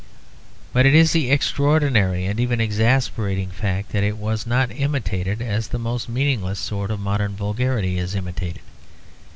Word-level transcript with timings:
But 0.73 0.87
it 0.87 0.95
is 0.95 1.11
the 1.11 1.29
extraordinary 1.29 2.25
and 2.25 2.39
even 2.39 2.59
exasperating 2.59 3.51
fact 3.51 3.89
that 3.91 4.03
it 4.03 4.17
was 4.17 4.47
not 4.47 4.71
imitated 4.71 5.43
as 5.43 5.67
the 5.67 5.77
most 5.77 6.09
meaningless 6.09 6.57
sort 6.57 6.89
of 6.89 6.99
modern 6.99 7.35
vulgarity 7.35 7.99
is 7.99 8.15
imitated. 8.15 8.61